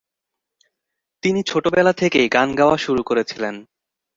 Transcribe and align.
তিনি 1.23 1.41
ছোটবেলা 1.43 1.93
থেকেই 1.93 2.27
গান 2.29 2.49
গাওয়া 2.55 2.77
শুরু 2.77 3.01
করেছিলেন। 3.03 3.55